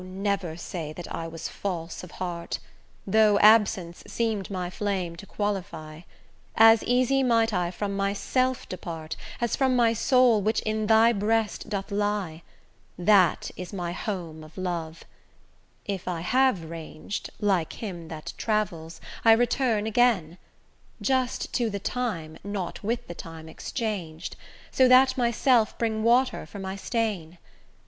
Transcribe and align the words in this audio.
never 0.03 0.57
say 0.57 0.91
that 0.91 1.07
I 1.13 1.27
was 1.27 1.47
false 1.47 2.03
of 2.03 2.09
heart, 2.13 2.57
Though 3.05 3.37
absence 3.37 4.01
seem'd 4.07 4.49
my 4.49 4.71
flame 4.71 5.15
to 5.17 5.27
qualify, 5.27 6.01
As 6.55 6.83
easy 6.85 7.21
might 7.21 7.53
I 7.53 7.69
from 7.69 7.95
my 7.95 8.13
self 8.13 8.67
depart 8.67 9.15
As 9.39 9.55
from 9.55 9.75
my 9.75 9.93
soul 9.93 10.41
which 10.41 10.59
in 10.61 10.87
thy 10.87 11.13
breast 11.13 11.69
doth 11.69 11.91
lie: 11.91 12.41
That 12.97 13.51
is 13.55 13.71
my 13.73 13.91
home 13.91 14.43
of 14.43 14.57
love: 14.57 15.03
if 15.85 16.07
I 16.07 16.21
have 16.21 16.67
rang'd, 16.71 17.29
Like 17.39 17.73
him 17.73 18.07
that 18.07 18.33
travels, 18.39 19.01
I 19.23 19.33
return 19.33 19.85
again; 19.85 20.39
Just 20.99 21.53
to 21.53 21.69
the 21.69 21.77
time, 21.79 22.39
not 22.43 22.81
with 22.81 23.05
the 23.07 23.13
time 23.13 23.47
exchang'd, 23.47 24.35
So 24.71 24.87
that 24.87 25.15
myself 25.15 25.77
bring 25.77 26.01
water 26.01 26.47
for 26.47 26.57
my 26.57 26.75
stain. 26.75 27.37